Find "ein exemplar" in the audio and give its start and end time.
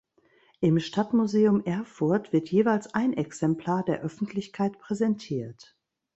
2.95-3.85